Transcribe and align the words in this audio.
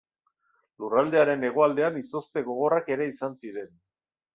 Lurraldearen 0.83 1.47
hegoaldean 1.51 2.03
izozte 2.03 2.47
gogorrak 2.51 2.95
ere 2.97 3.13
izan 3.15 3.43
ziren. 3.45 3.75